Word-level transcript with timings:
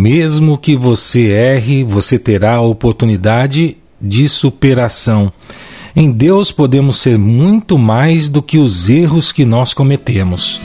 Mesmo 0.00 0.56
que 0.56 0.74
você 0.76 1.28
erre, 1.28 1.84
você 1.84 2.18
terá 2.18 2.54
a 2.54 2.62
oportunidade 2.62 3.76
de 4.00 4.30
superação. 4.30 5.30
Em 5.94 6.10
Deus 6.10 6.50
podemos 6.50 6.96
ser 6.96 7.18
muito 7.18 7.76
mais 7.76 8.26
do 8.26 8.40
que 8.40 8.56
os 8.56 8.88
erros 8.88 9.30
que 9.30 9.44
nós 9.44 9.74
cometemos. 9.74 10.58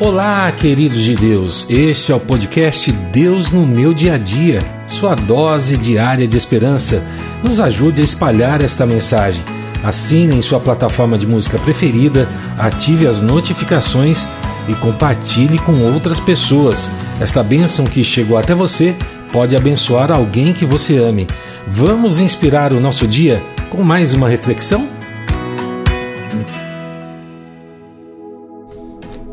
Olá, 0.00 0.50
queridos 0.50 1.04
de 1.04 1.14
Deus. 1.14 1.66
Este 1.68 2.10
é 2.10 2.14
o 2.14 2.20
podcast 2.20 2.90
Deus 2.90 3.50
no 3.50 3.66
meu 3.66 3.92
dia 3.92 4.14
a 4.14 4.18
dia, 4.18 4.60
sua 4.86 5.14
dose 5.14 5.76
diária 5.76 6.26
de 6.26 6.38
esperança. 6.38 7.06
Nos 7.44 7.60
ajude 7.60 8.00
a 8.00 8.04
espalhar 8.04 8.64
esta 8.64 8.86
mensagem. 8.86 9.44
Assine 9.84 10.36
em 10.36 10.40
sua 10.40 10.58
plataforma 10.58 11.18
de 11.18 11.26
música 11.26 11.58
preferida, 11.58 12.26
ative 12.56 13.06
as 13.06 13.20
notificações 13.20 14.26
e 14.68 14.74
compartilhe 14.74 15.58
com 15.58 15.80
outras 15.92 16.20
pessoas. 16.20 16.90
Esta 17.20 17.42
bênção 17.42 17.86
que 17.86 18.04
chegou 18.04 18.36
até 18.36 18.54
você 18.54 18.94
pode 19.32 19.56
abençoar 19.56 20.12
alguém 20.12 20.52
que 20.52 20.64
você 20.64 20.96
ame. 20.96 21.26
Vamos 21.66 22.20
inspirar 22.20 22.72
o 22.72 22.80
nosso 22.80 23.06
dia 23.06 23.42
com 23.70 23.82
mais 23.82 24.14
uma 24.14 24.28
reflexão? 24.28 24.86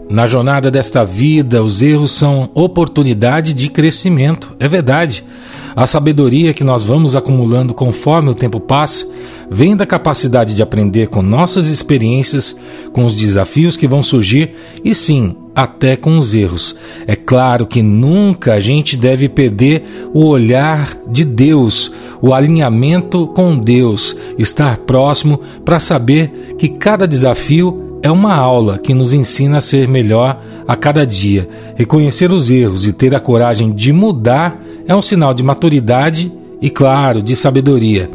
Na 0.09 0.27
jornada 0.27 0.71
desta 0.71 1.03
vida, 1.03 1.63
os 1.63 1.81
erros 1.81 2.11
são 2.11 2.49
oportunidade 2.53 3.53
de 3.53 3.69
crescimento. 3.69 4.55
É 4.59 4.67
verdade. 4.67 5.25
A 5.75 5.85
sabedoria 5.85 6.53
que 6.53 6.63
nós 6.63 6.83
vamos 6.83 7.17
acumulando 7.17 7.73
conforme 7.73 8.29
o 8.29 8.33
tempo 8.33 8.61
passa 8.61 9.05
vem 9.51 9.75
da 9.75 9.85
capacidade 9.85 10.55
de 10.55 10.61
aprender 10.61 11.07
com 11.07 11.21
nossas 11.21 11.67
experiências, 11.67 12.55
com 12.93 13.05
os 13.05 13.13
desafios 13.13 13.75
que 13.75 13.87
vão 13.87 14.01
surgir 14.01 14.55
e 14.83 14.95
sim, 14.95 15.35
até 15.53 15.97
com 15.97 16.17
os 16.17 16.33
erros. 16.33 16.75
É 17.05 17.15
claro 17.15 17.67
que 17.67 17.81
nunca 17.81 18.53
a 18.53 18.59
gente 18.61 18.95
deve 18.95 19.27
perder 19.27 19.83
o 20.13 20.25
olhar 20.25 20.97
de 21.07 21.25
Deus, 21.25 21.91
o 22.21 22.33
alinhamento 22.33 23.27
com 23.27 23.57
Deus, 23.57 24.15
estar 24.37 24.77
próximo 24.77 25.41
para 25.65 25.77
saber 25.77 26.55
que 26.57 26.69
cada 26.69 27.05
desafio 27.05 27.84
é 28.05 28.11
uma 28.11 28.35
aula 28.35 28.77
que 28.77 28.93
nos 28.93 29.13
ensina 29.13 29.57
a 29.57 29.61
ser 29.61 29.87
melhor 29.87 30.39
a 30.67 30.75
cada 30.75 31.03
dia. 31.07 31.49
Reconhecer 31.75 32.31
os 32.31 32.51
erros 32.51 32.85
e 32.85 32.93
ter 32.93 33.15
a 33.15 33.19
coragem 33.19 33.71
de 33.73 33.91
mudar 33.91 34.61
é 34.85 34.95
um 34.95 35.01
sinal 35.01 35.33
de 35.33 35.41
maturidade 35.41 36.31
e, 36.61 36.69
claro, 36.69 37.19
de 37.19 37.35
sabedoria. 37.35 38.07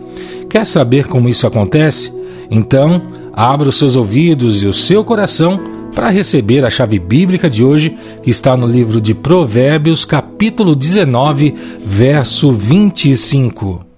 Quer 0.49 0.65
saber 0.65 1.09
como 1.09 1.29
isso 1.29 1.45
acontece? 1.45 2.13
Então, 2.49 3.03
abra 3.33 3.69
os 3.69 3.79
seus 3.79 3.97
ouvidos 3.97 4.63
e 4.63 4.67
o 4.69 4.73
seu 4.73 5.03
coração 5.03 5.61
para 5.93 6.09
receber 6.09 6.65
a 6.65 6.71
chave 6.71 7.01
bíblica 7.01 7.51
de 7.51 7.65
hoje, 7.65 7.97
que 8.23 8.31
está 8.31 8.57
no 8.57 8.69
livro 8.69 9.01
de 9.01 9.13
Provérbios, 9.13 10.05
capítulo 10.05 10.77
19, 10.77 11.53
verso 11.85 12.53
25. 12.53 13.90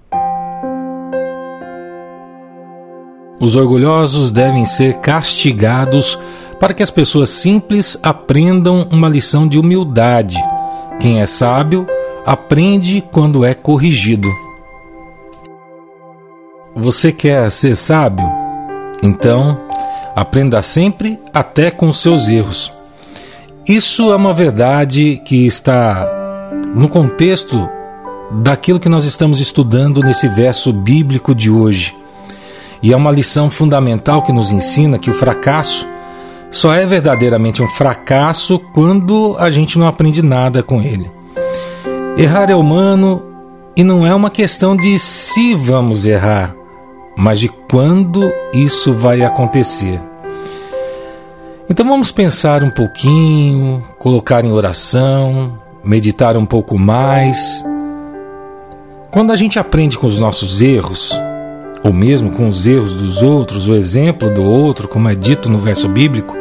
Os 3.43 3.57
orgulhosos 3.57 4.31
devem 4.31 4.65
ser 4.65 4.99
castigados 4.99 6.17
para 6.61 6.73
que 6.73 6.81
as 6.81 6.93
pessoas 6.93 7.29
simples 7.29 7.99
aprendam 8.01 8.87
uma 8.93 9.09
lição 9.09 9.49
de 9.49 9.59
humildade. 9.59 10.39
Quem 11.01 11.21
é 11.21 11.27
sábio 11.27 11.85
aprende 12.25 13.03
quando 13.11 13.45
é 13.45 13.53
corrigido. 13.53 14.29
Você 16.77 17.11
quer 17.11 17.51
ser 17.51 17.75
sábio? 17.75 18.31
Então, 19.03 19.61
aprenda 20.15 20.63
sempre 20.63 21.19
até 21.35 21.69
com 21.69 21.93
seus 21.93 22.29
erros. 22.29 22.73
Isso 23.67 24.13
é 24.13 24.15
uma 24.15 24.33
verdade 24.33 25.21
que 25.25 25.49
está 25.49 26.09
no 26.77 26.89
contexto 26.89 27.69
daquilo 28.41 28.79
que 28.79 28.89
nós 28.89 29.05
estamos 29.05 29.41
estudando 29.41 30.01
nesse 30.01 30.29
verso 30.29 30.73
bíblico 30.73 31.35
de 31.35 31.51
hoje. 31.51 32.02
E 32.83 32.93
é 32.93 32.97
uma 32.97 33.13
lição 33.13 33.51
fundamental 33.51 34.23
que 34.23 34.33
nos 34.33 34.51
ensina 34.51 34.99
que 34.99 35.11
o 35.11 35.15
fracasso 35.15 35.87
só 36.51 36.75
é 36.75 36.85
verdadeiramente 36.85 37.63
um 37.63 37.69
fracasso 37.69 38.59
quando 38.59 39.37
a 39.39 39.51
gente 39.51 39.79
não 39.79 39.87
aprende 39.87 40.21
nada 40.21 40.63
com 40.63 40.83
ele. 40.83 41.11
Errar 42.17 42.51
é 42.51 42.55
humano 42.55 43.23
e 43.75 43.83
não 43.83 44.07
é 44.07 44.15
uma 44.15 44.31
questão 44.31 44.77
de 44.77 44.99
se 44.99 45.55
vamos 45.55 46.05
errar, 46.05 46.55
mas 47.17 47.41
de 47.41 47.49
quando 47.49 48.31
isso 48.53 48.93
vai 48.93 49.23
acontecer. 49.23 49.99
Então 51.71 51.87
vamos 51.87 52.11
pensar 52.11 52.63
um 52.63 52.71
pouquinho, 52.71 53.83
colocar 53.99 54.45
em 54.45 54.53
oração, 54.53 55.59
meditar 55.83 56.37
um 56.37 56.45
pouco 56.45 56.79
mais. 56.79 57.65
Quando 59.11 59.33
a 59.33 59.37
gente 59.37 59.59
aprende 59.59 59.97
com 59.97 60.07
os 60.07 60.19
nossos 60.19 60.61
erros, 60.61 61.19
ou 61.83 61.93
mesmo 61.93 62.31
com 62.31 62.49
os 62.49 62.67
erros 62.67 62.95
dos 62.95 63.23
outros, 63.23 63.67
o 63.67 63.75
exemplo 63.75 64.31
do 64.31 64.43
outro, 64.43 64.87
como 64.87 65.09
é 65.09 65.15
dito 65.15 65.49
no 65.49 65.59
verso 65.59 65.89
bíblico, 65.89 66.37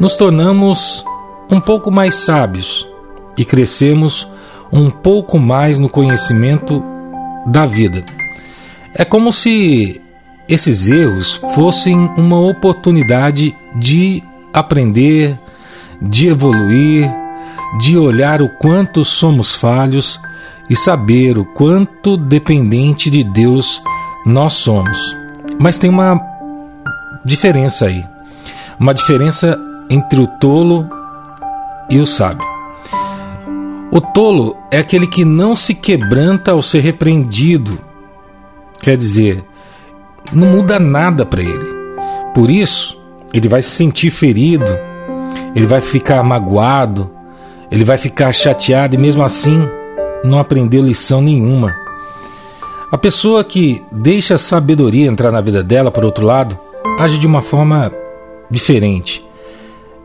nos 0.00 0.14
tornamos 0.14 1.04
um 1.50 1.60
pouco 1.60 1.90
mais 1.90 2.14
sábios 2.14 2.88
e 3.36 3.44
crescemos 3.44 4.26
um 4.72 4.90
pouco 4.90 5.38
mais 5.38 5.78
no 5.78 5.88
conhecimento 5.88 6.82
da 7.46 7.66
vida. 7.66 8.04
É 8.94 9.04
como 9.04 9.32
se 9.32 10.00
esses 10.48 10.88
erros 10.88 11.40
fossem 11.54 12.10
uma 12.16 12.40
oportunidade 12.40 13.54
de 13.74 14.22
aprender, 14.52 15.38
de 16.00 16.28
evoluir, 16.28 17.10
de 17.78 17.98
olhar 17.98 18.40
o 18.40 18.48
quanto 18.48 19.04
somos 19.04 19.54
falhos 19.54 20.18
e 20.68 20.74
saber 20.74 21.38
o 21.38 21.44
quanto 21.44 22.16
dependente 22.16 23.10
de 23.10 23.22
Deus 23.22 23.82
nós 24.26 24.54
somos. 24.54 25.16
Mas 25.56 25.78
tem 25.78 25.88
uma 25.88 26.20
diferença 27.24 27.86
aí. 27.86 28.04
Uma 28.78 28.92
diferença 28.92 29.56
entre 29.88 30.20
o 30.20 30.26
tolo 30.26 30.88
e 31.88 32.00
o 32.00 32.06
sábio. 32.06 32.44
O 33.92 34.00
tolo 34.00 34.56
é 34.72 34.78
aquele 34.78 35.06
que 35.06 35.24
não 35.24 35.54
se 35.54 35.74
quebranta 35.74 36.50
ao 36.50 36.60
ser 36.60 36.80
repreendido. 36.80 37.78
Quer 38.80 38.96
dizer, 38.96 39.44
não 40.32 40.48
muda 40.48 40.80
nada 40.80 41.24
para 41.24 41.40
ele. 41.40 41.76
Por 42.34 42.50
isso, 42.50 43.00
ele 43.32 43.48
vai 43.48 43.62
se 43.62 43.70
sentir 43.70 44.10
ferido, 44.10 44.76
ele 45.54 45.68
vai 45.68 45.80
ficar 45.80 46.22
magoado, 46.24 47.10
ele 47.70 47.84
vai 47.84 47.96
ficar 47.96 48.32
chateado 48.32 48.96
e 48.96 48.98
mesmo 48.98 49.22
assim 49.22 49.60
não 50.24 50.40
aprendeu 50.40 50.82
lição 50.82 51.22
nenhuma. 51.22 51.85
A 52.90 52.96
pessoa 52.96 53.42
que 53.42 53.82
deixa 53.90 54.36
a 54.36 54.38
sabedoria 54.38 55.08
entrar 55.08 55.32
na 55.32 55.40
vida 55.40 55.60
dela, 55.60 55.90
por 55.90 56.04
outro 56.04 56.24
lado, 56.24 56.56
age 57.00 57.18
de 57.18 57.26
uma 57.26 57.42
forma 57.42 57.92
diferente. 58.48 59.24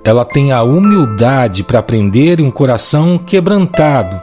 Ela 0.03 0.25
tem 0.25 0.51
a 0.51 0.63
humildade 0.63 1.63
para 1.63 1.77
aprender 1.77 2.39
e 2.39 2.43
um 2.43 2.49
coração 2.49 3.19
quebrantado 3.19 4.19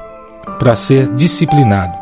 para 0.59 0.75
ser 0.75 1.07
disciplinado. 1.15 1.97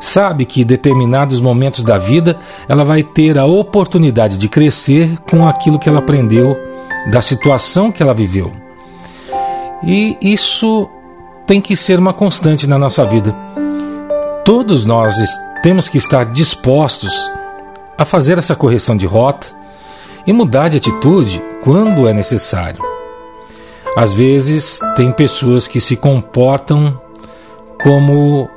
Sabe 0.00 0.46
que 0.46 0.62
em 0.62 0.64
determinados 0.64 1.38
momentos 1.38 1.84
da 1.84 1.98
vida 1.98 2.38
ela 2.66 2.82
vai 2.82 3.02
ter 3.02 3.36
a 3.36 3.44
oportunidade 3.44 4.38
de 4.38 4.48
crescer 4.48 5.18
com 5.30 5.46
aquilo 5.46 5.78
que 5.78 5.86
ela 5.86 5.98
aprendeu 5.98 6.56
da 7.10 7.20
situação 7.20 7.92
que 7.92 8.02
ela 8.02 8.14
viveu. 8.14 8.50
E 9.84 10.16
isso 10.22 10.88
tem 11.46 11.60
que 11.60 11.76
ser 11.76 11.98
uma 11.98 12.14
constante 12.14 12.66
na 12.66 12.78
nossa 12.78 13.04
vida. 13.04 13.36
Todos 14.46 14.86
nós 14.86 15.18
temos 15.62 15.88
que 15.88 15.98
estar 15.98 16.24
dispostos 16.26 17.12
a 17.96 18.04
fazer 18.04 18.38
essa 18.38 18.56
correção 18.56 18.96
de 18.96 19.06
rota 19.06 19.48
e 20.26 20.32
mudar 20.32 20.68
de 20.68 20.76
atitude 20.76 21.42
quando 21.62 22.08
é 22.08 22.12
necessário. 22.12 22.82
Às 23.96 24.12
vezes, 24.12 24.78
tem 24.96 25.10
pessoas 25.12 25.66
que 25.66 25.80
se 25.80 25.96
comportam 25.96 27.00
como 27.82 28.48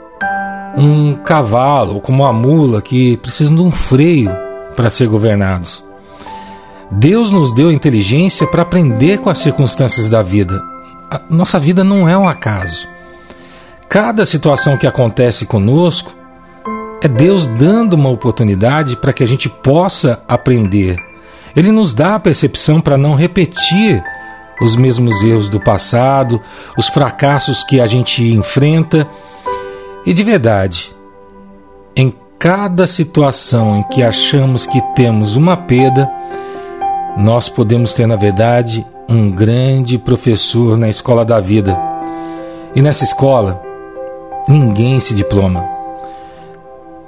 um 0.76 1.14
cavalo 1.14 2.02
como 2.02 2.24
uma 2.24 2.34
mula 2.34 2.82
que 2.82 3.18
precisam 3.18 3.56
de 3.56 3.62
um 3.62 3.72
freio 3.72 4.32
para 4.76 4.90
ser 4.90 5.08
governados. 5.08 5.84
Deus 6.92 7.32
nos 7.32 7.54
deu 7.54 7.72
inteligência 7.72 8.46
para 8.48 8.64
aprender 8.64 9.20
com 9.20 9.30
as 9.30 9.40
circunstâncias 9.40 10.10
da 10.10 10.22
vida. 10.22 10.62
A 11.10 11.22
nossa 11.30 11.60
vida 11.60 11.84
não 11.84 12.08
é 12.08 12.18
um 12.18 12.28
acaso. 12.28 12.88
Cada 13.88 14.26
situação 14.26 14.78
que 14.78 14.88
acontece 14.88 15.46
conosco 15.46 16.12
é 17.04 17.08
Deus 17.10 17.48
dando 17.48 17.96
uma 17.96 18.10
oportunidade 18.10 18.96
para 18.96 19.12
que 19.12 19.22
a 19.22 19.28
gente 19.28 19.50
possa 19.50 20.24
aprender. 20.26 20.96
Ele 21.54 21.70
nos 21.70 21.94
dá 21.94 22.16
a 22.16 22.20
percepção 22.20 22.80
para 22.80 22.98
não 22.98 23.14
repetir 23.14 24.02
os 24.62 24.78
mesmos 24.78 25.22
erros 25.22 25.50
do 25.50 25.60
passado, 25.60 26.42
os 26.78 26.88
fracassos 26.88 27.62
que 27.66 27.82
a 27.82 27.88
gente 27.88 28.24
enfrenta. 28.32 29.06
E 30.06 30.14
de 30.14 30.24
verdade, 30.24 30.96
em 31.94 32.14
cada 32.40 32.88
situação 32.88 33.80
em 33.80 33.84
que 33.84 34.02
achamos 34.02 34.66
que 34.66 34.82
temos 34.96 35.36
uma 35.36 35.58
perda, 35.58 36.10
nós 37.18 37.50
podemos 37.50 37.92
ter, 37.92 38.08
na 38.08 38.16
verdade, 38.16 38.86
um 39.10 39.30
grande 39.30 39.98
professor 39.98 40.78
na 40.78 40.88
escola 40.88 41.26
da 41.26 41.42
vida. 41.42 41.78
E 42.74 42.82
nessa 42.82 43.04
escola, 43.04 43.62
ninguém 44.48 45.02
se 45.02 45.14
diploma. 45.14 45.73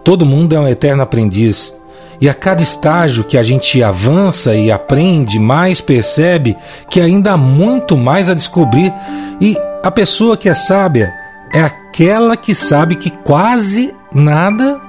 Todo 0.06 0.25
mundo 0.25 0.56
é 0.56 0.60
um 0.60 0.68
eterno 0.68 1.02
aprendiz. 1.02 1.75
E 2.22 2.30
a 2.30 2.34
cada 2.34 2.62
estágio 2.62 3.24
que 3.24 3.38
a 3.38 3.44
gente 3.44 3.81
avança 3.84 4.56
e 4.56 4.72
aprende, 4.72 5.40
mais 5.40 5.81
percebe 5.81 6.56
que 6.90 7.02
ainda 7.02 7.34
há 7.34 7.38
muito 7.38 7.98
mais 7.98 8.30
a 8.30 8.36
descobrir. 8.36 8.94
E 9.42 9.57
a 9.84 9.90
pessoa 9.90 10.38
que 10.38 10.48
é 10.48 10.54
sábia 10.54 11.12
é 11.52 11.62
aquela 11.62 12.38
que 12.38 12.54
sabe 12.54 12.96
que 12.96 13.10
quase 13.10 13.96
nada 14.13 14.80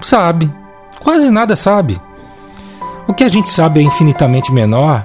sabe. 0.00 0.52
Quase 1.00 1.30
nada 1.30 1.54
sabe. 1.54 2.00
O 3.06 3.14
que 3.14 3.22
a 3.22 3.28
gente 3.28 3.48
sabe 3.48 3.78
é 3.78 3.82
infinitamente 3.84 4.52
menor 4.52 5.04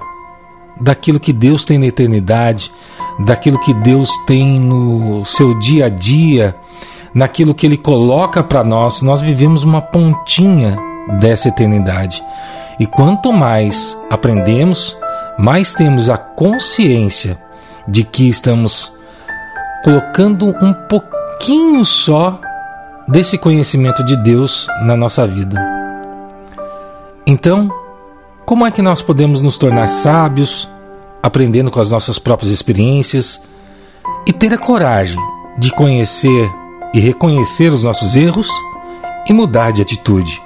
daquilo 0.81 1.19
que 1.19 1.31
Deus 1.31 1.63
tem 1.63 1.77
na 1.77 1.85
eternidade, 1.85 2.71
daquilo 3.19 3.59
que 3.59 3.73
Deus 3.73 4.09
tem 4.25 4.59
no 4.59 5.23
seu 5.25 5.57
dia 5.59 5.85
a 5.85 5.89
dia, 5.89 6.55
naquilo 7.13 7.55
que 7.55 7.65
Ele 7.65 7.77
coloca 7.77 8.43
para 8.43 8.63
nós. 8.63 9.01
Nós 9.01 9.21
vivemos 9.21 9.63
uma 9.63 9.81
pontinha 9.81 10.77
dessa 11.19 11.49
eternidade. 11.49 12.23
E 12.79 12.85
quanto 12.85 13.33
mais 13.33 13.97
aprendemos, 14.09 14.97
mais 15.37 15.73
temos 15.73 16.09
a 16.09 16.17
consciência 16.17 17.41
de 17.87 18.03
que 18.03 18.29
estamos 18.29 18.91
colocando 19.83 20.55
um 20.61 20.73
pouquinho 20.87 21.83
só 21.83 22.39
desse 23.07 23.37
conhecimento 23.37 24.03
de 24.03 24.15
Deus 24.15 24.67
na 24.83 24.95
nossa 24.95 25.27
vida. 25.27 25.59
Então, 27.25 27.69
como 28.45 28.65
é 28.65 28.71
que 28.71 28.81
nós 28.81 29.01
podemos 29.01 29.41
nos 29.41 29.57
tornar 29.57 29.87
sábios, 29.87 30.67
aprendendo 31.21 31.71
com 31.71 31.79
as 31.79 31.91
nossas 31.91 32.17
próprias 32.17 32.51
experiências 32.51 33.41
e 34.25 34.33
ter 34.33 34.53
a 34.53 34.57
coragem 34.57 35.19
de 35.57 35.71
conhecer 35.71 36.49
e 36.93 36.99
reconhecer 36.99 37.71
os 37.71 37.83
nossos 37.83 38.15
erros 38.15 38.47
e 39.27 39.33
mudar 39.33 39.71
de 39.71 39.81
atitude? 39.81 40.41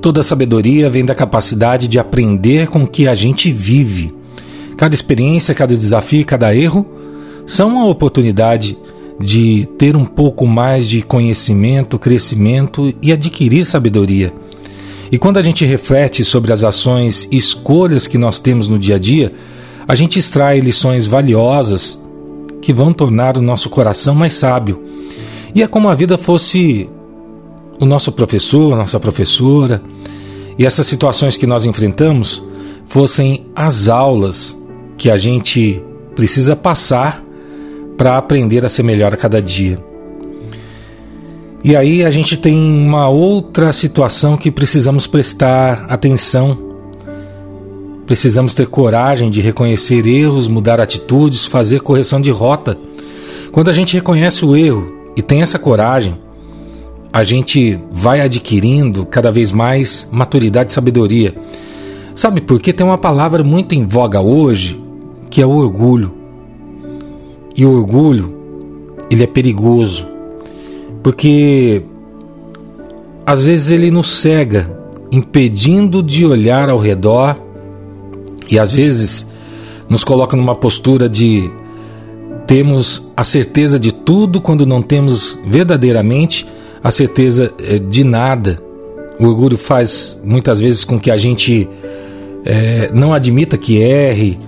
Toda 0.00 0.22
sabedoria 0.22 0.88
vem 0.88 1.04
da 1.04 1.14
capacidade 1.14 1.88
de 1.88 1.98
aprender 1.98 2.68
com 2.68 2.84
o 2.84 2.86
que 2.86 3.08
a 3.08 3.14
gente 3.14 3.50
vive. 3.50 4.14
Cada 4.76 4.94
experiência, 4.94 5.54
cada 5.54 5.74
desafio, 5.74 6.24
cada 6.24 6.54
erro 6.54 6.86
são 7.44 7.70
uma 7.70 7.86
oportunidade 7.86 8.78
de 9.18 9.66
ter 9.78 9.96
um 9.96 10.04
pouco 10.04 10.46
mais 10.46 10.86
de 10.86 11.02
conhecimento, 11.02 11.98
crescimento 11.98 12.94
e 13.02 13.12
adquirir 13.12 13.64
sabedoria. 13.64 14.32
E 15.10 15.18
quando 15.18 15.38
a 15.38 15.42
gente 15.42 15.64
reflete 15.64 16.24
sobre 16.24 16.52
as 16.52 16.64
ações 16.64 17.28
e 17.30 17.36
escolhas 17.36 18.06
que 18.06 18.18
nós 18.18 18.40
temos 18.40 18.68
no 18.68 18.78
dia 18.78 18.96
a 18.96 18.98
dia, 18.98 19.32
a 19.86 19.94
gente 19.94 20.18
extrai 20.18 20.58
lições 20.58 21.06
valiosas 21.06 21.98
que 22.60 22.72
vão 22.72 22.92
tornar 22.92 23.38
o 23.38 23.42
nosso 23.42 23.70
coração 23.70 24.14
mais 24.14 24.34
sábio. 24.34 24.82
E 25.54 25.62
é 25.62 25.66
como 25.66 25.88
a 25.88 25.94
vida 25.94 26.18
fosse 26.18 26.88
o 27.78 27.86
nosso 27.86 28.10
professor, 28.10 28.72
a 28.72 28.76
nossa 28.76 28.98
professora, 28.98 29.80
e 30.58 30.66
essas 30.66 30.86
situações 30.86 31.36
que 31.36 31.46
nós 31.46 31.64
enfrentamos 31.64 32.42
fossem 32.88 33.46
as 33.54 33.88
aulas 33.88 34.56
que 34.96 35.10
a 35.10 35.16
gente 35.16 35.82
precisa 36.14 36.56
passar 36.56 37.22
para 37.96 38.16
aprender 38.16 38.64
a 38.64 38.68
ser 38.68 38.82
melhor 38.82 39.12
a 39.12 39.16
cada 39.16 39.40
dia. 39.40 39.82
E 41.66 41.74
aí 41.74 42.04
a 42.04 42.12
gente 42.12 42.36
tem 42.36 42.56
uma 42.56 43.08
outra 43.08 43.72
situação 43.72 44.36
que 44.36 44.52
precisamos 44.52 45.08
prestar 45.08 45.84
atenção. 45.88 46.56
Precisamos 48.06 48.54
ter 48.54 48.68
coragem 48.68 49.32
de 49.32 49.40
reconhecer 49.40 50.06
erros, 50.06 50.46
mudar 50.46 50.80
atitudes, 50.80 51.44
fazer 51.44 51.80
correção 51.80 52.20
de 52.20 52.30
rota. 52.30 52.78
Quando 53.50 53.68
a 53.68 53.72
gente 53.72 53.94
reconhece 53.94 54.44
o 54.44 54.54
erro 54.54 54.92
e 55.16 55.22
tem 55.22 55.42
essa 55.42 55.58
coragem, 55.58 56.16
a 57.12 57.24
gente 57.24 57.80
vai 57.90 58.20
adquirindo 58.20 59.04
cada 59.04 59.32
vez 59.32 59.50
mais 59.50 60.06
maturidade 60.12 60.70
e 60.70 60.74
sabedoria. 60.74 61.34
Sabe 62.14 62.40
por 62.40 62.60
que 62.60 62.72
tem 62.72 62.86
uma 62.86 62.96
palavra 62.96 63.42
muito 63.42 63.74
em 63.74 63.84
voga 63.84 64.20
hoje, 64.20 64.80
que 65.28 65.42
é 65.42 65.46
o 65.46 65.50
orgulho. 65.50 66.14
E 67.56 67.66
o 67.66 67.72
orgulho, 67.72 68.36
ele 69.10 69.24
é 69.24 69.26
perigoso, 69.26 70.14
porque 71.06 71.84
às 73.24 73.44
vezes 73.44 73.70
ele 73.70 73.92
nos 73.92 74.18
cega, 74.18 74.76
impedindo 75.12 76.02
de 76.02 76.26
olhar 76.26 76.68
ao 76.68 76.80
redor 76.80 77.40
e 78.50 78.58
às 78.58 78.72
vezes 78.72 79.24
nos 79.88 80.02
coloca 80.02 80.36
numa 80.36 80.56
postura 80.56 81.08
de 81.08 81.48
temos 82.44 83.08
a 83.16 83.22
certeza 83.22 83.78
de 83.78 83.92
tudo 83.92 84.40
quando 84.40 84.66
não 84.66 84.82
temos 84.82 85.38
verdadeiramente 85.46 86.44
a 86.82 86.90
certeza 86.90 87.54
eh, 87.62 87.78
de 87.78 88.02
nada. 88.02 88.60
O 89.16 89.26
orgulho 89.26 89.56
faz 89.56 90.20
muitas 90.24 90.58
vezes 90.58 90.82
com 90.82 90.98
que 90.98 91.12
a 91.12 91.16
gente 91.16 91.70
é, 92.44 92.90
não 92.92 93.14
admita 93.14 93.56
que 93.56 93.80
erre, 93.80 94.40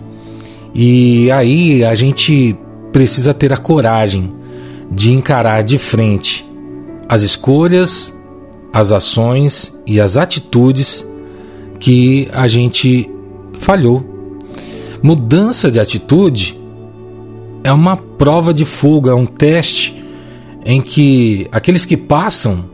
e 0.75 1.31
aí 1.31 1.85
a 1.85 1.95
gente 1.95 2.59
precisa 2.93 3.33
ter 3.33 3.53
a 3.53 3.57
coragem 3.57 4.33
de 4.91 5.13
encarar 5.13 5.63
de 5.63 5.79
frente 5.79 6.48
as 7.09 7.23
escolhas, 7.23 8.13
as 8.73 8.93
ações 8.93 9.75
e 9.87 10.01
as 10.01 10.17
atitudes 10.17 11.07
que 11.81 12.29
a 12.33 12.47
gente 12.47 13.11
falhou. 13.61 14.05
Mudança 15.03 15.71
de 15.71 15.81
atitude 15.81 16.59
é 17.65 17.73
uma 17.73 17.97
prova 17.97 18.53
de 18.53 18.65
fuga, 18.65 19.13
é 19.13 19.15
um 19.15 19.27
teste 19.27 20.05
em 20.65 20.81
que 20.81 21.49
aqueles 21.51 21.85
que 21.85 21.97
passam 21.97 22.65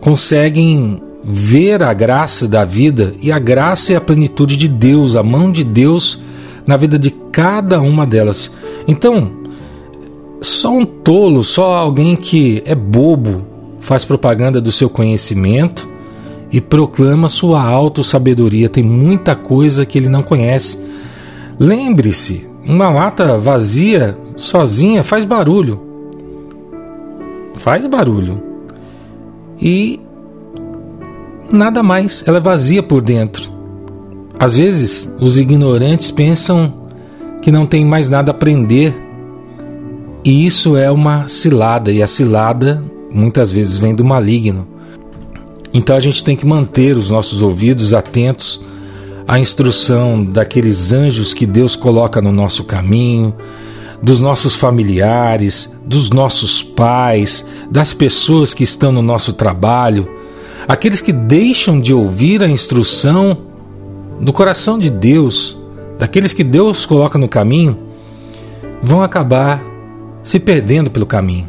conseguem 0.00 1.00
ver 1.22 1.82
a 1.82 1.92
graça 1.92 2.48
da 2.48 2.64
vida 2.64 3.14
e 3.20 3.30
a 3.30 3.38
graça 3.38 3.92
e 3.92 3.96
a 3.96 4.00
plenitude 4.00 4.56
de 4.56 4.68
Deus, 4.68 5.14
a 5.14 5.22
mão 5.22 5.50
de 5.50 5.62
Deus 5.62 6.18
na 6.66 6.76
vida 6.76 6.98
de 6.98 7.10
cada 7.10 7.80
uma 7.80 8.06
delas. 8.06 8.50
Então, 8.86 9.41
só 10.42 10.70
um 10.70 10.84
tolo, 10.84 11.42
só 11.42 11.72
alguém 11.72 12.16
que 12.16 12.62
é 12.66 12.74
bobo 12.74 13.46
faz 13.80 14.04
propaganda 14.04 14.60
do 14.60 14.70
seu 14.70 14.90
conhecimento 14.90 15.88
e 16.50 16.60
proclama 16.60 17.28
sua 17.28 17.62
auto-sabedoria. 17.62 18.68
Tem 18.68 18.84
muita 18.84 19.34
coisa 19.34 19.86
que 19.86 19.96
ele 19.96 20.08
não 20.08 20.22
conhece. 20.22 20.78
Lembre-se, 21.58 22.46
uma 22.66 22.90
lata 22.90 23.38
vazia, 23.38 24.16
sozinha, 24.36 25.02
faz 25.02 25.24
barulho. 25.24 25.80
Faz 27.54 27.86
barulho. 27.86 28.42
E 29.60 30.00
nada 31.50 31.82
mais, 31.82 32.24
ela 32.26 32.38
é 32.38 32.40
vazia 32.40 32.82
por 32.82 33.00
dentro. 33.00 33.50
Às 34.38 34.56
vezes, 34.56 35.12
os 35.20 35.38
ignorantes 35.38 36.10
pensam 36.10 36.74
que 37.40 37.52
não 37.52 37.64
tem 37.64 37.84
mais 37.84 38.08
nada 38.08 38.32
a 38.32 38.34
aprender. 38.34 39.11
E 40.24 40.46
isso 40.46 40.76
é 40.76 40.88
uma 40.90 41.26
cilada, 41.26 41.90
e 41.90 42.00
a 42.00 42.06
cilada 42.06 42.82
muitas 43.10 43.50
vezes 43.50 43.76
vem 43.76 43.92
do 43.94 44.04
maligno. 44.04 44.68
Então 45.74 45.96
a 45.96 46.00
gente 46.00 46.22
tem 46.22 46.36
que 46.36 46.46
manter 46.46 46.96
os 46.96 47.10
nossos 47.10 47.42
ouvidos 47.42 47.92
atentos 47.92 48.60
à 49.26 49.40
instrução 49.40 50.24
daqueles 50.24 50.92
anjos 50.92 51.34
que 51.34 51.44
Deus 51.44 51.74
coloca 51.74 52.20
no 52.20 52.30
nosso 52.30 52.62
caminho, 52.62 53.34
dos 54.00 54.20
nossos 54.20 54.54
familiares, 54.54 55.72
dos 55.84 56.10
nossos 56.10 56.62
pais, 56.62 57.44
das 57.70 57.92
pessoas 57.92 58.54
que 58.54 58.62
estão 58.62 58.92
no 58.92 59.02
nosso 59.02 59.32
trabalho, 59.32 60.08
aqueles 60.68 61.00
que 61.00 61.12
deixam 61.12 61.80
de 61.80 61.92
ouvir 61.92 62.42
a 62.42 62.48
instrução 62.48 63.38
do 64.20 64.32
coração 64.32 64.78
de 64.78 64.88
Deus 64.88 65.56
daqueles 65.98 66.32
que 66.32 66.44
Deus 66.44 66.86
coloca 66.86 67.18
no 67.18 67.28
caminho, 67.28 67.78
vão 68.82 69.02
acabar 69.02 69.71
se 70.22 70.38
perdendo 70.38 70.90
pelo 70.90 71.06
caminho. 71.06 71.48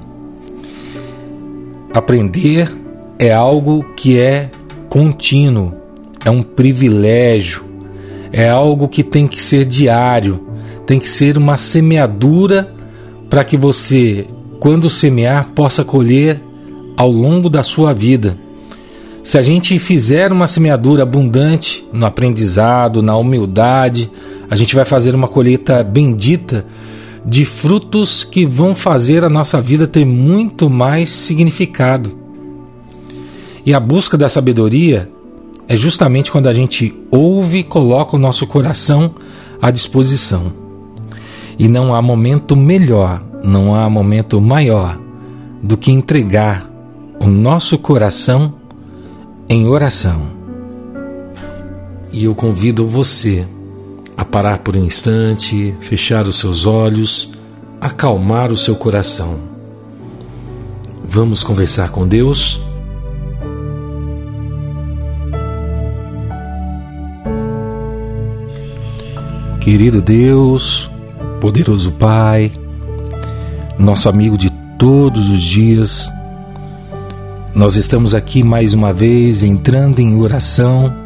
Aprender 1.93 2.71
é 3.19 3.31
algo 3.31 3.85
que 3.95 4.19
é 4.19 4.49
contínuo, 4.89 5.73
é 6.25 6.29
um 6.29 6.41
privilégio, 6.41 7.63
é 8.31 8.49
algo 8.49 8.87
que 8.87 9.03
tem 9.03 9.27
que 9.27 9.41
ser 9.41 9.65
diário, 9.65 10.47
tem 10.85 10.99
que 10.99 11.09
ser 11.09 11.37
uma 11.37 11.57
semeadura 11.57 12.73
para 13.29 13.43
que 13.43 13.55
você, 13.55 14.25
quando 14.59 14.89
semear, 14.89 15.49
possa 15.55 15.83
colher 15.83 16.41
ao 16.97 17.11
longo 17.11 17.49
da 17.49 17.63
sua 17.63 17.93
vida. 17.93 18.37
Se 19.23 19.37
a 19.37 19.41
gente 19.41 19.79
fizer 19.79 20.31
uma 20.31 20.47
semeadura 20.47 21.03
abundante 21.03 21.87
no 21.93 22.05
aprendizado, 22.05 23.01
na 23.01 23.15
humildade, 23.15 24.11
a 24.49 24.55
gente 24.55 24.75
vai 24.75 24.83
fazer 24.83 25.15
uma 25.15 25.27
colheita 25.27 25.81
bendita 25.83 26.65
de 27.25 27.45
frutos 27.45 28.23
que 28.23 28.45
vão 28.45 28.75
fazer 28.75 29.23
a 29.23 29.29
nossa 29.29 29.61
vida 29.61 29.87
ter 29.87 30.05
muito 30.05 30.69
mais 30.69 31.09
significado. 31.09 32.17
E 33.65 33.73
a 33.73 33.79
busca 33.79 34.17
da 34.17 34.27
sabedoria, 34.27 35.09
é 35.67 35.77
justamente 35.77 36.31
quando 36.31 36.47
a 36.47 36.53
gente 36.53 36.93
ouve 37.09 37.59
e 37.59 37.63
coloca 37.63 38.15
o 38.15 38.19
nosso 38.19 38.45
coração 38.45 39.15
à 39.61 39.71
disposição. 39.71 40.51
E 41.57 41.67
não 41.67 41.95
há 41.95 42.01
momento 42.01 42.55
melhor, 42.55 43.23
não 43.43 43.73
há 43.73 43.89
momento 43.89 44.41
maior 44.41 44.99
do 45.61 45.77
que 45.77 45.91
entregar 45.91 46.69
o 47.21 47.27
nosso 47.27 47.77
coração 47.77 48.55
em 49.47 49.65
oração. 49.65 50.27
E 52.11 52.25
eu 52.25 52.35
convido 52.35 52.85
você 52.85 53.47
parar 54.33 54.57
por 54.57 54.75
um 54.75 54.83
instante, 54.83 55.75
fechar 55.79 56.25
os 56.25 56.39
seus 56.39 56.65
olhos, 56.65 57.29
acalmar 57.79 58.51
o 58.51 58.57
seu 58.57 58.75
coração. 58.75 59.37
Vamos 61.05 61.43
conversar 61.43 61.89
com 61.89 62.07
Deus? 62.07 62.59
Querido 69.61 70.01
Deus, 70.01 70.89
poderoso 71.39 71.91
Pai, 71.91 72.51
nosso 73.77 74.09
amigo 74.09 74.35
de 74.35 74.49
todos 74.79 75.29
os 75.29 75.43
dias, 75.43 76.11
nós 77.53 77.75
estamos 77.75 78.15
aqui 78.15 78.43
mais 78.43 78.73
uma 78.73 78.91
vez 78.91 79.43
entrando 79.43 79.99
em 79.99 80.19
oração 80.19 81.02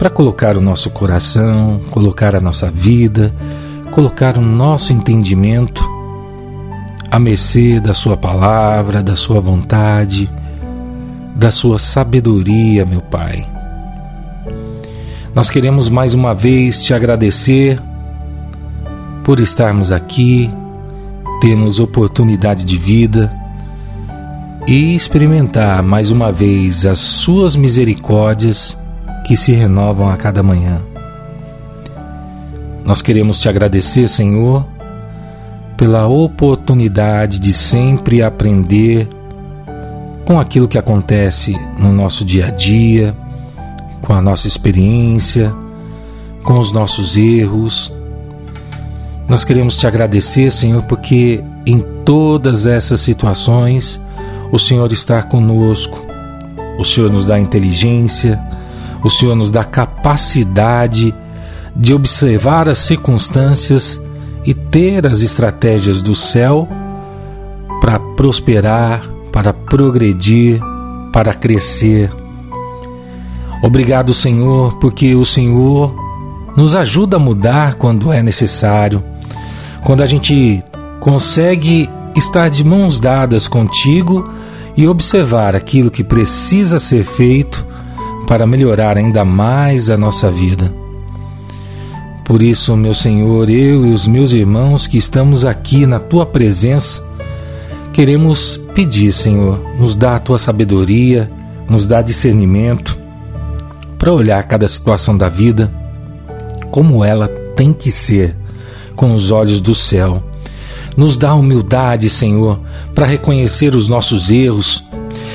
para 0.00 0.08
colocar 0.08 0.56
o 0.56 0.62
nosso 0.62 0.88
coração, 0.88 1.78
colocar 1.90 2.34
a 2.34 2.40
nossa 2.40 2.70
vida, 2.70 3.34
colocar 3.90 4.38
o 4.38 4.40
nosso 4.40 4.94
entendimento 4.94 5.86
à 7.10 7.18
mercê 7.18 7.78
da 7.78 7.92
Sua 7.92 8.16
palavra, 8.16 9.02
da 9.02 9.14
Sua 9.14 9.40
vontade, 9.40 10.30
da 11.36 11.50
Sua 11.50 11.78
sabedoria, 11.78 12.86
meu 12.86 13.02
Pai. 13.02 13.46
Nós 15.34 15.50
queremos 15.50 15.90
mais 15.90 16.14
uma 16.14 16.34
vez 16.34 16.82
te 16.82 16.94
agradecer 16.94 17.78
por 19.22 19.38
estarmos 19.38 19.92
aqui, 19.92 20.50
termos 21.42 21.78
oportunidade 21.78 22.64
de 22.64 22.78
vida 22.78 23.30
e 24.66 24.96
experimentar 24.96 25.82
mais 25.82 26.10
uma 26.10 26.32
vez 26.32 26.86
as 26.86 27.00
Suas 27.00 27.54
misericórdias 27.54 28.80
que 29.30 29.36
se 29.36 29.52
renovam 29.52 30.10
a 30.10 30.16
cada 30.16 30.42
manhã. 30.42 30.82
Nós 32.84 33.00
queremos 33.00 33.38
te 33.38 33.48
agradecer, 33.48 34.08
Senhor, 34.08 34.66
pela 35.76 36.08
oportunidade 36.08 37.38
de 37.38 37.52
sempre 37.52 38.24
aprender 38.24 39.08
com 40.24 40.40
aquilo 40.40 40.66
que 40.66 40.76
acontece 40.76 41.56
no 41.78 41.92
nosso 41.92 42.24
dia 42.24 42.48
a 42.48 42.50
dia 42.50 43.14
com 44.02 44.12
a 44.12 44.20
nossa 44.20 44.48
experiência, 44.48 45.54
com 46.42 46.58
os 46.58 46.72
nossos 46.72 47.16
erros. 47.16 47.92
Nós 49.28 49.44
queremos 49.44 49.76
te 49.76 49.86
agradecer, 49.86 50.50
Senhor, 50.50 50.82
porque 50.82 51.40
em 51.64 51.78
todas 52.04 52.66
essas 52.66 53.00
situações 53.00 54.00
o 54.50 54.58
Senhor 54.58 54.92
está 54.92 55.22
conosco. 55.22 56.04
O 56.80 56.84
Senhor 56.84 57.08
nos 57.12 57.24
dá 57.24 57.38
inteligência, 57.38 58.42
o 59.02 59.10
Senhor 59.10 59.34
nos 59.34 59.50
dá 59.50 59.64
capacidade 59.64 61.14
de 61.74 61.94
observar 61.94 62.68
as 62.68 62.78
circunstâncias 62.78 64.00
e 64.44 64.54
ter 64.54 65.06
as 65.06 65.20
estratégias 65.20 66.02
do 66.02 66.14
céu 66.14 66.68
para 67.80 67.98
prosperar, 67.98 69.02
para 69.32 69.52
progredir, 69.52 70.60
para 71.12 71.32
crescer. 71.32 72.10
Obrigado, 73.62 74.12
Senhor, 74.14 74.78
porque 74.78 75.14
o 75.14 75.24
Senhor 75.24 75.94
nos 76.56 76.74
ajuda 76.74 77.16
a 77.16 77.20
mudar 77.20 77.74
quando 77.74 78.12
é 78.12 78.22
necessário. 78.22 79.02
Quando 79.84 80.02
a 80.02 80.06
gente 80.06 80.62
consegue 80.98 81.88
estar 82.16 82.48
de 82.48 82.64
mãos 82.64 82.98
dadas 82.98 83.46
contigo 83.46 84.28
e 84.76 84.86
observar 84.86 85.54
aquilo 85.54 85.90
que 85.90 86.04
precisa 86.04 86.78
ser 86.78 87.04
feito 87.04 87.69
para 88.30 88.46
melhorar 88.46 88.96
ainda 88.96 89.24
mais 89.24 89.90
a 89.90 89.96
nossa 89.96 90.30
vida. 90.30 90.72
Por 92.24 92.44
isso, 92.44 92.76
meu 92.76 92.94
Senhor, 92.94 93.50
eu 93.50 93.84
e 93.84 93.92
os 93.92 94.06
meus 94.06 94.30
irmãos 94.30 94.86
que 94.86 94.96
estamos 94.96 95.44
aqui 95.44 95.84
na 95.84 95.98
tua 95.98 96.24
presença, 96.24 97.04
queremos 97.92 98.56
pedir, 98.72 99.10
Senhor, 99.10 99.60
nos 99.76 99.96
dá 99.96 100.14
a 100.14 100.20
tua 100.20 100.38
sabedoria, 100.38 101.28
nos 101.68 101.88
dá 101.88 102.02
discernimento 102.02 102.96
para 103.98 104.12
olhar 104.12 104.40
cada 104.44 104.68
situação 104.68 105.16
da 105.16 105.28
vida 105.28 105.68
como 106.70 107.04
ela 107.04 107.26
tem 107.56 107.72
que 107.72 107.90
ser, 107.90 108.36
com 108.94 109.12
os 109.12 109.32
olhos 109.32 109.60
do 109.60 109.74
céu. 109.74 110.22
Nos 110.96 111.18
dá 111.18 111.34
humildade, 111.34 112.08
Senhor, 112.08 112.60
para 112.94 113.06
reconhecer 113.06 113.74
os 113.74 113.88
nossos 113.88 114.30
erros 114.30 114.84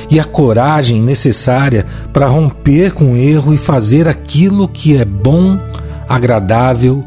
e 0.10 0.20
a 0.20 0.24
coragem 0.24 1.02
necessária 1.02 1.86
para 2.14 2.28
romper 2.28 2.94
com 2.94 3.14
o 3.14 3.18
erro 3.18 3.54
e 3.54 3.58
fazer 3.58 4.08
aquilo 4.08 4.68
que 4.68 4.98
é 4.98 5.06
bom, 5.06 5.60
agradável, 6.08 7.04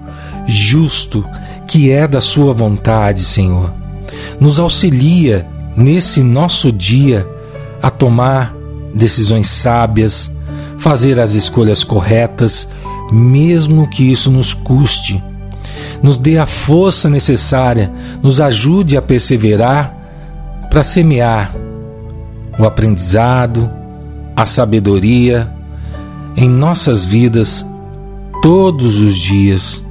justo, 0.47 1.25
que 1.67 1.91
é 1.91 2.07
da 2.07 2.21
Sua 2.21 2.53
vontade, 2.53 3.23
Senhor. 3.23 3.73
Nos 4.41 4.59
auxilia 4.59 5.47
nesse 5.77 6.23
nosso 6.23 6.73
dia 6.73 7.27
a 7.83 7.91
tomar 7.91 8.55
decisões 8.95 9.49
sábias, 9.49 10.31
fazer 10.79 11.21
as 11.21 11.35
escolhas 11.35 11.85
corretas, 11.85 12.69
mesmo 13.13 13.89
que 13.89 14.11
isso 14.11 14.31
nos 14.31 14.55
custe. 14.55 15.23
Nos 16.03 16.17
dê 16.17 16.39
a 16.39 16.47
força 16.47 17.11
necessária, 17.11 17.93
nos 18.23 18.41
ajude 18.41 18.97
a 18.97 19.03
perseverar 19.03 19.95
para 20.71 20.83
semear 20.83 21.53
o 22.59 22.65
aprendizado, 22.65 23.71
a 24.35 24.45
sabedoria 24.45 25.51
em 26.37 26.49
nossas 26.49 27.05
vidas 27.05 27.65
todos 28.43 29.01
os 29.01 29.17
dias. 29.17 29.85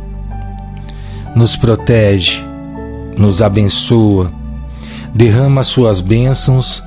Nos 1.36 1.56
protege, 1.56 2.44
nos 3.18 3.42
abençoa, 3.42 4.32
derrama 5.14 5.64
suas 5.64 6.02
bênçãos 6.02 6.84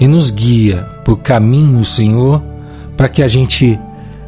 e 0.00 0.06
nos 0.06 0.30
guia 0.30 0.82
por 1.04 1.18
caminho, 1.18 1.84
Senhor, 1.84 2.42
para 2.96 3.08
que 3.08 3.22
a 3.22 3.28
gente 3.28 3.78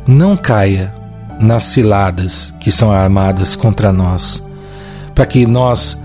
não 0.06 0.36
caia 0.36 0.94
nas 1.40 1.64
ciladas 1.64 2.54
que 2.60 2.70
são 2.70 2.92
armadas 2.92 3.54
contra 3.54 3.92
nós, 3.92 4.42
para 5.14 5.26
que 5.26 5.46
nós 5.46 5.98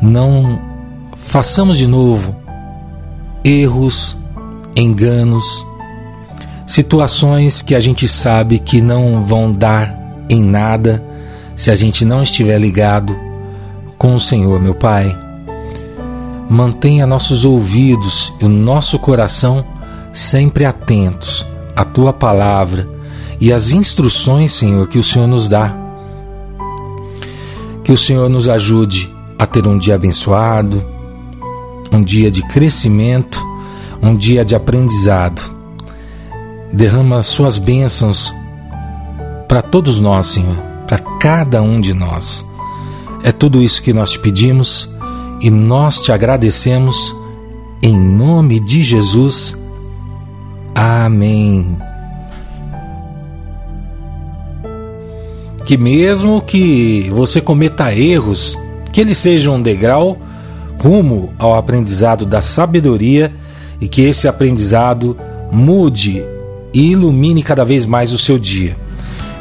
não 0.00 0.60
façamos 1.16 1.76
de 1.76 1.86
novo 1.86 2.36
erros, 3.44 4.19
enganos, 4.76 5.66
situações 6.66 7.62
que 7.62 7.74
a 7.74 7.80
gente 7.80 8.06
sabe 8.06 8.58
que 8.58 8.80
não 8.80 9.24
vão 9.24 9.52
dar 9.52 9.94
em 10.28 10.42
nada 10.42 11.02
se 11.56 11.70
a 11.70 11.74
gente 11.74 12.04
não 12.04 12.22
estiver 12.22 12.58
ligado 12.58 13.16
com 13.98 14.14
o 14.14 14.20
Senhor, 14.20 14.60
meu 14.60 14.74
Pai. 14.74 15.16
Mantenha 16.48 17.06
nossos 17.06 17.44
ouvidos 17.44 18.32
e 18.40 18.44
o 18.44 18.48
nosso 18.48 18.98
coração 18.98 19.64
sempre 20.12 20.64
atentos 20.64 21.46
a 21.76 21.84
tua 21.84 22.12
palavra 22.12 22.88
e 23.40 23.52
as 23.52 23.70
instruções, 23.70 24.52
Senhor, 24.52 24.86
que 24.86 24.98
o 24.98 25.02
Senhor 25.02 25.26
nos 25.26 25.48
dá. 25.48 25.74
Que 27.82 27.92
o 27.92 27.96
Senhor 27.96 28.28
nos 28.28 28.48
ajude 28.48 29.10
a 29.38 29.46
ter 29.46 29.66
um 29.66 29.78
dia 29.78 29.94
abençoado, 29.94 30.84
um 31.90 32.02
dia 32.02 32.30
de 32.30 32.42
crescimento, 32.42 33.42
um 34.02 34.16
dia 34.16 34.44
de 34.44 34.54
aprendizado. 34.54 35.42
Derrama 36.72 37.22
suas 37.22 37.58
bênçãos 37.58 38.34
para 39.48 39.62
todos 39.62 40.00
nós, 40.00 40.28
Senhor, 40.28 40.56
para 40.86 40.98
cada 41.18 41.60
um 41.60 41.80
de 41.80 41.92
nós. 41.92 42.44
É 43.22 43.32
tudo 43.32 43.62
isso 43.62 43.82
que 43.82 43.92
nós 43.92 44.12
te 44.12 44.18
pedimos 44.18 44.88
e 45.40 45.50
nós 45.50 45.98
te 46.00 46.12
agradecemos 46.12 47.14
em 47.82 47.98
nome 47.98 48.60
de 48.60 48.82
Jesus. 48.82 49.56
Amém. 50.74 51.78
Que 55.66 55.76
mesmo 55.76 56.40
que 56.40 57.10
você 57.10 57.40
cometa 57.40 57.92
erros, 57.92 58.56
que 58.92 59.00
eles 59.00 59.18
sejam 59.18 59.56
um 59.56 59.62
degrau 59.62 60.18
rumo 60.78 61.32
ao 61.38 61.54
aprendizado 61.54 62.24
da 62.24 62.40
sabedoria 62.40 63.32
e 63.80 63.88
que 63.88 64.02
esse 64.02 64.28
aprendizado 64.28 65.16
mude 65.50 66.22
e 66.72 66.90
ilumine 66.92 67.42
cada 67.42 67.64
vez 67.64 67.84
mais 67.84 68.12
o 68.12 68.18
seu 68.18 68.38
dia. 68.38 68.76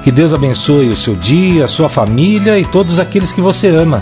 Que 0.04 0.12
Deus 0.12 0.34
abençoe 0.34 0.90
o 0.90 0.98
seu 0.98 1.16
dia, 1.16 1.66
a 1.66 1.68
sua 1.68 1.90
família 1.90 2.58
e 2.58 2.66
todos 2.66 3.00
aqueles 3.00 3.32
que 3.32 3.42
você 3.42 3.68
ama. 3.68 4.02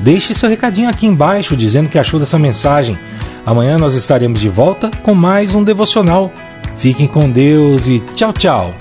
Deixe 0.00 0.34
seu 0.34 0.48
recadinho 0.48 0.88
aqui 0.88 1.06
embaixo 1.06 1.56
dizendo 1.56 1.88
que 1.88 1.98
achou 1.98 2.18
dessa 2.18 2.38
mensagem. 2.38 2.96
Amanhã 3.44 3.76
nós 3.76 3.94
estaremos 3.94 4.40
de 4.40 4.48
volta 4.48 4.90
com 5.02 5.14
mais 5.14 5.54
um 5.54 5.64
devocional 5.64 6.30
Fiquem 6.76 7.06
com 7.06 7.30
Deus 7.30 7.86
e 7.86 8.00
tchau, 8.16 8.32
tchau. 8.32 8.74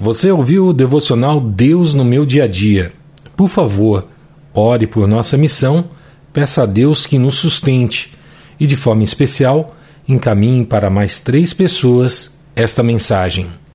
Você 0.00 0.30
ouviu 0.30 0.68
o 0.68 0.72
devocional 0.72 1.38
Deus 1.38 1.92
no 1.92 2.02
meu 2.02 2.24
dia 2.24 2.44
a 2.44 2.46
dia. 2.46 2.92
Por 3.36 3.46
favor, 3.46 4.06
ore 4.54 4.86
por 4.86 5.06
nossa 5.06 5.36
missão, 5.36 5.84
peça 6.32 6.62
a 6.62 6.66
Deus 6.66 7.04
que 7.04 7.18
nos 7.18 7.34
sustente 7.34 8.14
e, 8.58 8.66
de 8.66 8.74
forma 8.74 9.04
especial, 9.04 9.76
encaminhe 10.12 10.64
para 10.64 10.90
mais 10.90 11.18
três 11.18 11.52
pessoas 11.52 12.32
esta 12.54 12.82
mensagem. 12.82 13.46